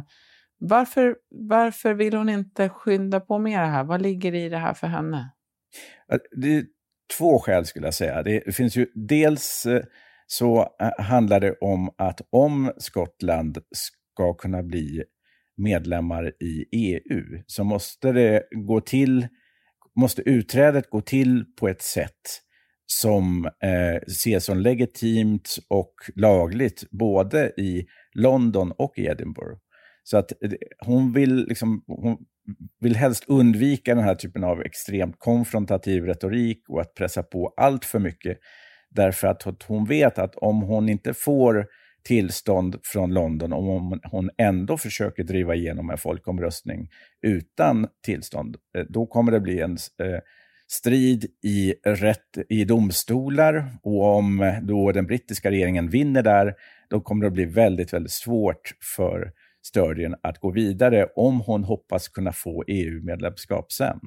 varför, 0.60 1.16
varför 1.30 1.94
vill 1.94 2.14
hon 2.14 2.30
inte 2.30 2.70
skynda 2.70 3.20
på 3.20 3.40
med 3.40 3.60
det 3.60 3.66
här? 3.66 3.84
Vad 3.84 4.02
ligger 4.02 4.36
i 4.36 4.50
det 4.50 4.58
här 4.58 4.74
för 4.74 4.88
henne? 4.88 5.32
Det 6.32 6.56
är 6.56 6.66
två 7.18 7.40
skäl 7.40 7.66
skulle 7.66 7.88
jag 7.88 7.94
säga. 7.94 8.24
Det 8.24 8.56
finns 8.56 8.76
ju 8.76 8.88
dels 8.96 9.66
eh, 9.66 9.84
så 10.28 10.60
eh, 10.82 11.06
handlar 11.06 11.40
det 11.40 11.56
om 11.62 11.90
att 11.98 12.22
om 12.30 12.72
Skottland 12.78 13.58
ska 13.72 14.34
kunna 14.34 14.64
bli 14.64 15.04
medlemmar 15.58 16.34
i 16.44 16.66
EU 16.72 17.44
så 17.48 17.64
måste 17.64 18.12
det 18.12 18.44
gå 18.52 18.82
till, 18.82 19.28
måste 19.96 20.22
utträdet 20.22 20.90
gå 20.90 21.02
till 21.02 21.46
på 21.60 21.68
ett 21.68 21.82
sätt 21.82 22.42
som 22.86 23.46
eh, 23.46 23.96
ses 24.08 24.46
som 24.46 24.58
legitimt 24.58 25.58
och 25.68 25.94
lagligt 26.16 26.90
både 26.92 27.48
i 27.58 27.86
London 28.14 28.72
och 28.72 28.94
i 28.98 29.06
Edinburgh. 29.06 29.60
Så 30.04 30.18
att 30.18 30.32
eh, 30.44 30.52
hon 30.86 31.14
vill, 31.14 31.46
liksom, 31.48 31.84
hon 31.88 32.18
vill 32.80 32.96
helst 32.96 33.24
undvika 33.28 33.96
den 33.96 34.04
här 34.04 34.16
typen 34.16 34.44
av 34.44 34.62
extremt 34.62 35.16
konfrontativ 35.20 36.06
retorik 36.06 36.64
och 36.70 36.82
att 36.82 36.94
pressa 36.94 37.24
på 37.24 37.54
allt 37.58 37.86
för 37.86 38.00
mycket. 38.00 38.38
Därför 38.90 39.28
att 39.28 39.64
hon 39.64 39.86
vet 39.86 40.18
att 40.20 40.36
om 40.36 40.62
hon 40.62 40.90
inte 40.90 41.14
får 41.14 41.68
tillstånd 42.04 42.80
från 42.84 43.14
London, 43.14 43.54
om 43.54 44.00
hon 44.04 44.30
ändå 44.38 44.78
försöker 44.78 45.24
driva 45.24 45.56
igenom 45.56 45.90
en 45.90 45.98
folkomröstning 45.98 46.90
utan 47.22 47.88
tillstånd, 48.06 48.58
eh, 48.78 48.86
då 48.90 49.06
kommer 49.06 49.32
det 49.32 49.40
bli 49.40 49.62
en 49.62 49.72
eh, 49.72 50.20
strid 50.68 51.26
i, 51.44 51.74
rätt, 51.84 52.38
i 52.50 52.66
domstolar 52.66 53.72
och 53.84 54.18
om 54.18 54.60
då 54.64 54.92
den 54.92 55.06
brittiska 55.06 55.52
regeringen 55.52 55.90
vinner 55.90 56.24
där, 56.24 56.54
då 56.90 57.02
kommer 57.02 57.26
det 57.26 57.32
bli 57.32 57.46
väldigt, 57.46 57.94
väldigt 57.94 58.12
svårt 58.12 58.72
för 58.96 59.32
Sturgeon 59.62 60.16
att 60.24 60.40
gå 60.40 60.52
vidare 60.52 61.08
om 61.16 61.42
hon 61.42 61.64
hoppas 61.64 62.08
kunna 62.08 62.32
få 62.32 62.64
EU-medlemskap 62.68 63.72
sen. 63.72 64.00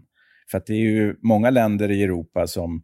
För 0.50 0.58
att 0.58 0.66
det 0.66 0.74
är 0.74 0.90
ju 0.90 1.16
många 1.22 1.50
länder 1.50 1.90
i 1.90 2.02
Europa 2.02 2.46
som, 2.46 2.82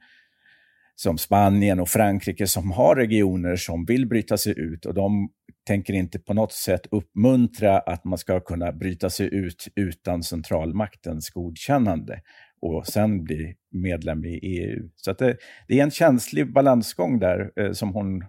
som 0.94 1.18
Spanien 1.18 1.80
och 1.80 1.88
Frankrike 1.88 2.46
som 2.46 2.70
har 2.70 2.96
regioner 2.96 3.56
som 3.56 3.84
vill 3.84 4.06
bryta 4.06 4.36
sig 4.36 4.58
ut 4.58 4.86
och 4.86 4.94
de 4.94 5.28
tänker 5.66 5.94
inte 5.94 6.18
på 6.18 6.34
något 6.34 6.52
sätt 6.52 6.86
uppmuntra 6.90 7.78
att 7.78 8.04
man 8.04 8.18
ska 8.18 8.40
kunna 8.40 8.72
bryta 8.72 9.10
sig 9.10 9.34
ut 9.34 9.68
utan 9.74 10.22
centralmaktens 10.22 11.30
godkännande 11.30 12.20
och 12.60 12.86
sen 12.86 13.24
bli 13.24 13.54
medlem 13.70 14.24
i 14.24 14.38
EU. 14.42 14.88
Så 14.96 15.12
det, 15.12 15.36
det, 15.68 15.78
är 15.78 15.82
en 15.82 15.90
känslig 15.90 16.52
balansgång 16.52 17.18
där 17.18 17.50
eh, 17.56 17.72
som 17.72 17.94
hon 17.94 18.24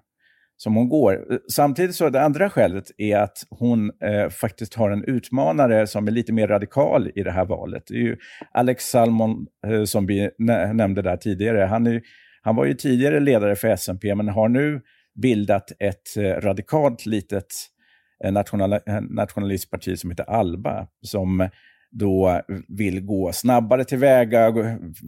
som 0.64 0.76
hon 0.76 0.90
går. 0.90 1.40
Samtidigt 1.52 1.96
så 1.96 2.10
det 2.10 2.22
andra 2.22 2.50
skälet 2.50 2.92
är 2.98 3.18
att 3.18 3.38
hon 3.50 3.92
eh, 4.04 4.30
faktiskt 4.30 4.74
har 4.74 4.92
en 4.92 5.04
utmanare 5.04 5.88
som 5.88 6.08
är 6.08 6.12
lite 6.12 6.34
mer 6.34 6.48
radikal 6.48 7.12
i 7.16 7.24
det 7.24 7.32
här 7.32 7.46
valet. 7.46 7.84
Det 7.88 7.94
är 7.94 8.02
ju 8.02 8.18
Alex 8.54 8.90
Salmon 8.90 9.46
eh, 9.68 9.84
som 9.84 10.06
vi 10.06 10.30
nämnde 10.74 11.02
där 11.02 11.18
tidigare. 11.18 11.66
Han, 11.66 11.88
är, 11.88 12.02
han 12.42 12.56
var 12.56 12.66
ju 12.66 12.74
tidigare 12.74 13.20
ledare 13.20 13.56
för 13.56 13.76
SMP 13.76 14.16
men 14.16 14.30
har 14.30 14.50
nu 14.50 14.82
bildat 15.22 15.72
ett 15.80 16.18
eh, 16.18 16.22
radikalt 16.24 17.06
litet 17.06 17.48
eh, 18.24 18.32
national, 18.32 18.74
eh, 18.74 19.02
nationalistparti 19.10 20.00
som 20.00 20.10
heter 20.10 20.30
ALBA 20.30 20.88
som 21.02 21.50
då 21.92 22.42
vill 22.68 23.02
gå 23.02 23.32
snabbare 23.34 23.86
tillväga, 23.86 24.54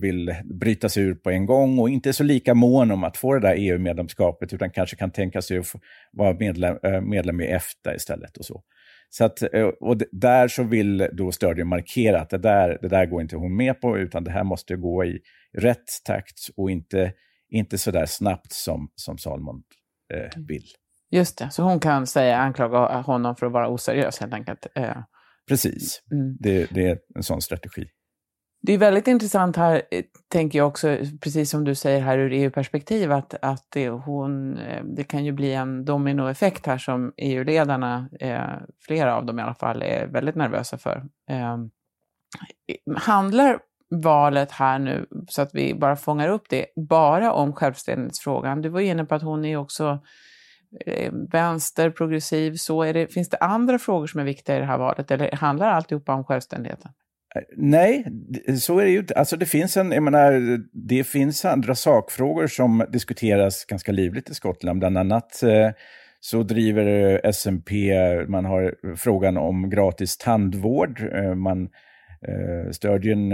vill 0.01 0.35
bryta 0.43 0.89
sig 0.89 1.03
ur 1.03 1.15
på 1.15 1.29
en 1.29 1.45
gång 1.45 1.79
och 1.79 1.89
inte 1.89 2.09
är 2.09 2.13
så 2.13 2.23
lika 2.23 2.53
mån 2.53 2.91
om 2.91 3.03
att 3.03 3.17
få 3.17 3.33
det 3.33 3.39
där 3.39 3.55
EU-medlemskapet 3.57 4.53
utan 4.53 4.71
kanske 4.71 4.95
kan 4.95 5.11
tänka 5.11 5.41
sig 5.41 5.57
att 5.57 5.65
vara 6.11 6.33
medlem, 6.33 6.77
eh, 6.83 7.01
medlem 7.01 7.41
i 7.41 7.45
EFTA 7.45 7.95
istället. 7.95 8.37
och 8.37 8.45
så. 8.45 8.63
Så 9.09 9.25
att, 9.25 9.53
eh, 9.53 9.65
och 9.65 9.97
där 10.11 10.47
så 10.47 10.63
vill 10.63 11.09
då 11.13 11.31
Sturgeon 11.31 11.67
markera 11.67 12.21
att 12.21 12.29
det 12.29 12.37
där, 12.37 12.77
det 12.81 12.87
där 12.87 13.05
går 13.05 13.21
inte 13.21 13.35
hon 13.35 13.55
med 13.55 13.81
på, 13.81 13.97
utan 13.97 14.23
det 14.23 14.31
här 14.31 14.43
måste 14.43 14.75
gå 14.75 15.05
i 15.05 15.19
rätt 15.57 16.03
takt 16.05 16.39
och 16.57 16.71
inte, 16.71 17.13
inte 17.49 17.77
så 17.77 17.91
där 17.91 18.05
snabbt 18.05 18.51
som, 18.51 18.91
som 18.95 19.17
Salmon 19.17 19.63
eh, 20.13 20.41
vill. 20.47 20.65
Just 21.11 21.37
det, 21.37 21.51
så 21.51 21.63
hon 21.63 21.79
kan 21.79 22.07
säga, 22.07 22.37
anklaga 22.37 23.01
honom 23.01 23.35
för 23.35 23.45
att 23.45 23.51
vara 23.51 23.69
oseriös 23.69 24.19
helt 24.19 24.33
enkelt. 24.33 24.67
Eh. 24.75 24.97
Precis, 25.47 26.01
mm. 26.11 26.37
det, 26.39 26.65
det, 26.73 26.87
är 26.87 26.97
en 27.15 27.23
sån 27.23 27.41
strategi. 27.41 27.85
Det 28.61 28.73
är 28.73 28.77
väldigt 28.77 29.07
intressant 29.07 29.55
här, 29.55 29.81
eh, 29.91 30.03
tänker 30.27 30.59
jag 30.59 30.67
också, 30.67 30.97
precis 31.21 31.49
som 31.49 31.63
du 31.63 31.75
säger 31.75 32.01
här 32.01 32.17
ur 32.17 32.33
EU-perspektiv, 32.33 33.11
att, 33.11 33.35
att 33.41 33.65
det, 33.69 33.89
hon, 33.89 34.57
eh, 34.57 34.83
det 34.83 35.03
kan 35.03 35.25
ju 35.25 35.31
bli 35.31 35.53
en 35.53 35.85
dominoeffekt 35.85 36.65
här 36.65 36.77
som 36.77 37.13
EU-ledarna, 37.17 38.09
eh, 38.19 38.67
flera 38.85 39.15
av 39.15 39.25
dem 39.25 39.39
i 39.39 39.41
alla 39.41 39.55
fall, 39.55 39.81
är 39.81 40.07
väldigt 40.07 40.35
nervösa 40.35 40.77
för. 40.77 41.03
Eh, 41.29 41.57
handlar 42.97 43.59
valet 43.91 44.51
här 44.51 44.79
nu, 44.79 45.05
så 45.27 45.41
att 45.41 45.49
vi 45.53 45.73
bara 45.73 45.95
fångar 45.95 46.27
upp 46.27 46.49
det, 46.49 46.65
bara 46.75 47.33
om 47.33 47.53
självständighetsfrågan? 47.53 48.61
Du 48.61 48.69
var 48.69 48.81
inne 48.81 49.05
på 49.05 49.15
att 49.15 49.21
hon 49.21 49.45
är 49.45 49.57
också 49.57 49.99
Eh, 50.79 51.11
vänster, 51.31 51.89
progressiv, 51.89 52.53
så 52.53 52.83
är 52.83 52.93
det, 52.93 53.13
finns 53.13 53.29
det 53.29 53.37
andra 53.37 53.79
frågor 53.79 54.07
som 54.07 54.19
är 54.19 54.23
viktiga 54.23 54.55
i 54.55 54.59
det 54.59 54.65
här 54.65 54.77
valet 54.77 55.11
eller 55.11 55.31
handlar 55.31 55.67
alltihopa 55.67 56.13
om 56.13 56.23
självständigheten? 56.23 56.91
Eh, 57.35 57.41
nej, 57.57 58.05
så 58.59 58.79
är 58.79 58.83
det 58.83 58.91
ju 58.91 58.99
inte. 58.99 59.13
Alltså 59.13 59.37
det 59.37 59.45
finns, 59.45 59.77
en, 59.77 59.91
jag 59.91 60.03
menar, 60.03 60.59
det 60.87 61.03
finns 61.03 61.45
andra 61.45 61.75
sakfrågor 61.75 62.47
som 62.47 62.85
diskuteras 62.89 63.65
ganska 63.65 63.91
livligt 63.91 64.29
i 64.29 64.33
Skottland. 64.33 64.79
Bland 64.79 64.97
annat 64.97 65.43
eh, 65.43 65.69
så 66.19 66.43
driver 66.43 67.21
SMP, 67.23 67.73
man 68.27 68.45
har 68.45 68.95
frågan 68.95 69.37
om 69.37 69.69
gratis 69.69 70.17
tandvård. 70.17 71.01
Man, 71.35 71.69
Sturgeon, 72.71 73.31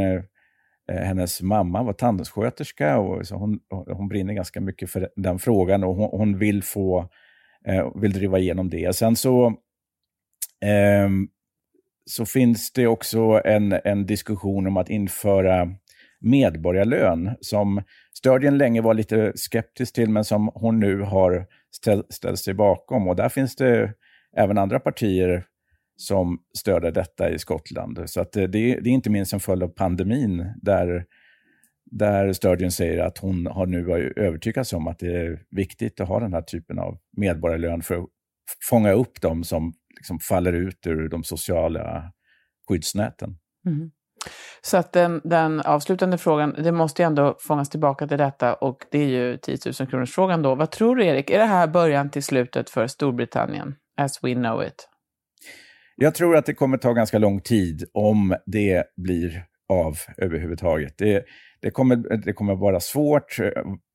hennes 0.91 1.41
mamma 1.41 1.83
var 1.83 1.93
tandsköterska 1.93 2.97
och 2.97 3.27
så 3.27 3.35
hon, 3.35 3.59
hon 3.69 4.07
brinner 4.07 4.33
ganska 4.33 4.61
mycket 4.61 4.89
för 4.89 5.09
den 5.15 5.39
frågan 5.39 5.83
och 5.83 5.95
hon, 5.95 6.09
hon 6.19 6.37
vill 6.37 6.63
få 6.63 7.09
eh, 7.67 7.91
vill 7.95 8.13
driva 8.13 8.39
igenom 8.39 8.69
det. 8.69 8.95
Sen 8.95 9.15
så, 9.15 9.45
eh, 10.65 11.09
så 12.05 12.25
finns 12.25 12.71
det 12.71 12.87
också 12.87 13.41
en, 13.45 13.71
en 13.83 14.05
diskussion 14.05 14.67
om 14.67 14.77
att 14.77 14.89
införa 14.89 15.75
medborgarlön 16.19 17.31
som 17.41 17.81
Sturgeon 18.13 18.57
länge 18.57 18.81
var 18.81 18.93
lite 18.93 19.31
skeptisk 19.35 19.95
till, 19.95 20.09
men 20.09 20.23
som 20.23 20.51
hon 20.53 20.79
nu 20.79 21.01
har 21.01 21.45
ställ, 21.71 22.03
ställt 22.09 22.39
sig 22.39 22.53
bakom. 22.53 23.07
Och 23.07 23.15
där 23.15 23.29
finns 23.29 23.55
det 23.55 23.93
även 24.37 24.57
andra 24.57 24.79
partier 24.79 25.45
som 25.97 26.39
stöder 26.57 26.91
detta 26.91 27.29
i 27.29 27.39
Skottland. 27.39 27.99
Så 28.05 28.21
att 28.21 28.35
eh, 28.35 28.43
det, 28.43 28.79
det 28.79 28.89
är 28.89 28.93
inte 28.93 29.09
minst 29.09 29.33
en 29.33 29.39
följd 29.39 29.63
av 29.63 29.67
pandemin 29.67 30.45
där, 30.61 31.05
där 31.91 32.33
Sturgeon 32.33 32.71
säger 32.71 33.03
att 33.03 33.17
hon 33.17 33.47
har 33.47 33.65
nu 33.65 34.13
övertygats 34.15 34.73
om 34.73 34.87
att 34.87 34.99
det 34.99 35.15
är 35.15 35.43
viktigt 35.49 35.99
att 36.01 36.07
ha 36.07 36.19
den 36.19 36.33
här 36.33 36.41
typen 36.41 36.79
av 36.79 36.97
medborgarlön 37.17 37.81
för 37.81 37.95
att 37.95 38.09
fånga 38.69 38.91
upp 38.91 39.21
dem 39.21 39.43
som 39.43 39.73
liksom 39.95 40.19
faller 40.19 40.53
ut 40.53 40.87
ur 40.87 41.09
de 41.09 41.23
sociala 41.23 42.11
skyddsnäten. 42.69 43.37
Mm. 43.65 43.91
Så 44.61 44.77
att 44.77 44.93
den, 44.93 45.21
den, 45.23 45.61
avslutande 45.61 46.17
frågan, 46.17 46.55
det 46.63 46.71
måste 46.71 47.01
ju 47.01 47.05
ändå 47.05 47.37
fångas 47.39 47.69
tillbaka 47.69 48.07
till 48.07 48.17
detta 48.17 48.53
och 48.53 48.85
det 48.91 48.97
är 48.97 49.07
ju 49.07 49.37
10 49.37 49.57
000 49.79 49.89
kronors 49.89 50.15
frågan 50.15 50.41
då. 50.41 50.55
Vad 50.55 50.71
tror 50.71 50.95
du 50.95 51.05
Erik, 51.05 51.29
är 51.29 51.39
det 51.39 51.45
här 51.45 51.67
början 51.67 52.09
till 52.09 52.23
slutet 52.23 52.69
för 52.69 52.87
Storbritannien 52.87 53.75
as 53.97 54.23
we 54.23 54.33
know 54.33 54.63
it? 54.63 54.89
Jag 55.95 56.15
tror 56.15 56.37
att 56.37 56.45
det 56.45 56.53
kommer 56.53 56.77
ta 56.77 56.93
ganska 56.93 57.17
lång 57.17 57.41
tid 57.41 57.83
om 57.93 58.35
det 58.45 58.83
blir 58.97 59.43
av 59.69 59.97
överhuvudtaget. 60.17 60.97
Det, 60.97 61.25
det, 61.59 61.71
kommer, 61.71 61.95
det 62.25 62.33
kommer 62.33 62.55
vara 62.55 62.79
svårt. 62.79 63.37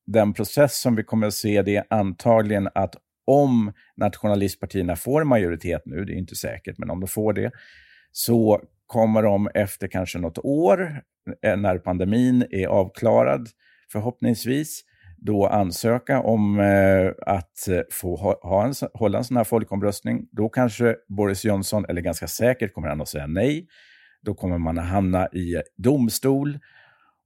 Den 0.07 0.33
process 0.33 0.81
som 0.81 0.97
vi 0.97 1.03
kommer 1.05 1.27
att 1.27 1.35
se 1.35 1.63
det 1.63 1.77
är 1.77 1.85
antagligen 1.91 2.69
att 2.75 2.95
om 3.27 3.73
nationalistpartierna 3.97 4.97
får 4.97 5.25
majoritet 5.25 5.83
nu, 5.85 6.05
det 6.05 6.13
är 6.13 6.17
inte 6.17 6.37
säkert, 6.37 6.79
men 6.79 6.91
om 6.91 7.01
de 7.01 7.07
får 7.07 7.33
det, 7.33 7.51
så 8.13 8.63
kommer 8.87 9.23
de 9.23 9.49
efter 9.55 9.89
kanske 9.89 10.19
något 10.19 10.39
år, 10.39 11.03
eh, 11.43 11.57
när 11.57 11.79
pandemin 11.79 12.47
är 12.51 12.67
avklarad 12.67 13.49
förhoppningsvis, 13.93 14.83
då 15.17 15.47
ansöka 15.47 16.21
om 16.21 16.61
eh, 16.61 17.35
att 17.35 17.69
få 17.93 18.17
ha, 18.17 18.39
ha 18.43 18.65
en, 18.65 18.75
hålla 18.95 19.19
en 19.19 19.25
sån 19.25 19.37
här 19.37 19.45
folkomröstning. 19.45 20.29
Då 20.33 20.49
kanske 20.49 20.97
Boris 21.09 21.45
Johnson, 21.45 21.85
eller 21.89 22.01
ganska 22.01 22.27
säkert, 22.27 22.73
kommer 22.73 22.89
han 22.89 23.01
att 23.01 23.09
säga 23.09 23.27
nej. 23.27 23.67
Då 24.23 24.35
kommer 24.35 24.59
man 24.59 24.79
att 24.79 24.89
hamna 24.89 25.27
i 25.27 25.63
domstol. 25.77 26.59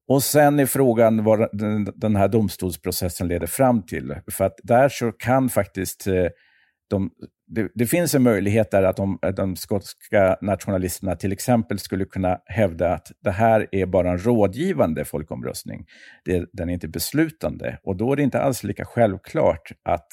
Och 0.08 0.22
sen 0.22 0.58
är 0.58 0.66
frågan 0.66 1.24
vad 1.24 1.48
den 1.94 2.16
här 2.16 2.28
domstolsprocessen 2.28 3.28
leder 3.28 3.46
fram 3.46 3.82
till. 3.82 4.14
För 4.30 4.44
att 4.44 4.54
där 4.62 4.88
så 4.88 5.12
kan 5.12 5.48
faktiskt 5.48 6.06
eh, 6.06 6.26
de, 6.90 7.10
det, 7.46 7.70
det, 7.74 7.86
finns 7.86 8.14
en 8.14 8.22
möjlighet 8.22 8.70
där 8.70 8.82
att 8.82 8.96
de, 8.96 9.18
de 9.36 9.56
skotska 9.56 10.36
nationalisterna 10.40 11.16
till 11.16 11.32
exempel 11.32 11.78
skulle 11.78 12.04
kunna 12.04 12.38
hävda 12.46 12.94
att 12.94 13.12
det 13.20 13.30
här 13.30 13.66
är 13.72 13.86
bara 13.86 14.10
en 14.10 14.18
rådgivande 14.18 15.04
folkomröstning. 15.04 15.86
Det, 16.24 16.48
den 16.52 16.68
är 16.68 16.72
inte 16.72 16.88
beslutande. 16.88 17.78
Och 17.82 17.96
då 17.96 18.12
är 18.12 18.16
det 18.16 18.22
inte 18.22 18.42
alls 18.42 18.64
lika 18.64 18.84
självklart 18.84 19.72
att 19.82 20.08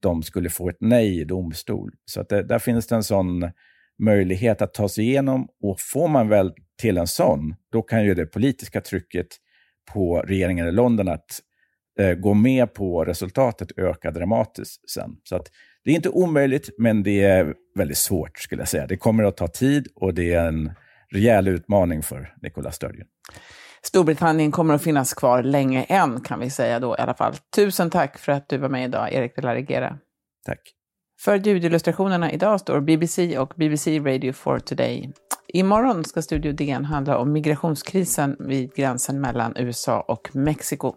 de 0.00 0.22
skulle 0.22 0.50
få 0.50 0.68
ett 0.68 0.76
nej 0.80 1.20
i 1.20 1.24
domstol. 1.24 1.92
Så 2.04 2.20
att 2.20 2.28
det, 2.28 2.42
där 2.42 2.58
finns 2.58 2.86
det 2.86 2.94
en 2.94 3.04
sån 3.04 3.50
möjlighet 3.98 4.62
att 4.62 4.74
ta 4.74 4.88
sig 4.88 5.04
igenom. 5.04 5.48
Och 5.62 5.80
får 5.80 6.08
man 6.08 6.28
väl 6.28 6.54
till 6.80 6.98
en 6.98 7.06
sån, 7.06 7.54
då 7.72 7.82
kan 7.82 8.04
ju 8.04 8.14
det 8.14 8.26
politiska 8.26 8.80
trycket 8.80 9.26
på 9.92 10.20
regeringen 10.20 10.68
i 10.68 10.72
London 10.72 11.08
att 11.08 11.40
eh, 11.98 12.14
gå 12.14 12.34
med 12.34 12.74
på 12.74 13.04
resultatet 13.04 13.78
öka 13.78 14.10
dramatiskt 14.10 14.90
sen. 14.90 15.10
Så 15.24 15.36
att 15.36 15.50
det 15.84 15.90
är 15.90 15.94
inte 15.94 16.08
omöjligt, 16.08 16.68
men 16.78 17.02
det 17.02 17.22
är 17.22 17.54
väldigt 17.74 17.98
svårt 17.98 18.38
skulle 18.38 18.60
jag 18.60 18.68
säga. 18.68 18.86
Det 18.86 18.96
kommer 18.96 19.24
att 19.24 19.36
ta 19.36 19.48
tid 19.48 19.88
och 19.94 20.14
det 20.14 20.34
är 20.34 20.48
en 20.48 20.72
rejäl 21.10 21.48
utmaning 21.48 22.02
för 22.02 22.34
Nicola 22.42 22.72
Sturgeon. 22.72 23.06
Storbritannien 23.82 24.52
kommer 24.52 24.74
att 24.74 24.82
finnas 24.82 25.14
kvar 25.14 25.42
länge 25.42 25.82
än, 25.82 26.20
kan 26.20 26.40
vi 26.40 26.50
säga 26.50 26.80
då 26.80 26.96
i 26.98 27.00
alla 27.00 27.14
fall. 27.14 27.34
Tusen 27.56 27.90
tack 27.90 28.18
för 28.18 28.32
att 28.32 28.48
du 28.48 28.58
var 28.58 28.68
med 28.68 28.84
idag, 28.84 29.12
Erik 29.12 29.36
de 29.36 29.42
la 29.42 29.54
Regera. 29.54 29.98
Tack. 30.46 30.77
För 31.20 31.36
ljudillustrationerna 31.36 32.32
idag 32.32 32.60
står 32.60 32.80
BBC 32.80 33.38
och 33.38 33.52
BBC 33.56 33.98
Radio 33.98 34.32
4 34.32 34.60
Today. 34.60 35.12
Imorgon 35.46 36.04
ska 36.04 36.22
Studio 36.22 36.52
DN 36.52 36.84
handla 36.84 37.18
om 37.18 37.32
migrationskrisen 37.32 38.36
vid 38.38 38.74
gränsen 38.74 39.20
mellan 39.20 39.52
USA 39.56 40.00
och 40.00 40.28
Mexiko. 40.32 40.94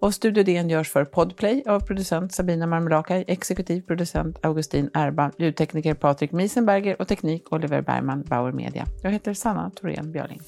Och 0.00 0.14
Studio 0.14 0.44
DN 0.44 0.70
görs 0.70 0.90
för 0.90 1.04
Podplay 1.04 1.62
av 1.66 1.80
producent 1.80 2.32
Sabina 2.32 2.66
Marmelakai, 2.66 3.24
exekutiv 3.26 3.80
producent 3.80 4.38
Augustin 4.42 4.90
Erba, 4.94 5.30
ljudtekniker 5.38 5.94
Patrik 5.94 6.32
Miesenberger 6.32 7.00
och 7.00 7.08
teknik 7.08 7.52
Oliver 7.52 7.82
Bergman, 7.82 8.22
Bauer 8.22 8.52
Media. 8.52 8.86
Jag 9.02 9.10
heter 9.10 9.34
Sanna 9.34 9.70
Thorén 9.70 10.12
Björling. 10.12 10.40